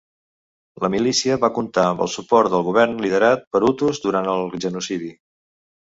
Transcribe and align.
La 0.85 0.89
milícia 0.93 1.35
va 1.43 1.49
comptar 1.57 1.83
amb 1.89 2.01
el 2.05 2.11
suport 2.15 2.53
del 2.53 2.65
govern 2.69 2.97
liderat 3.07 3.47
per 3.57 3.63
hutus 3.69 4.01
durant 4.07 4.31
el 4.37 4.51
genocidi. 4.65 5.13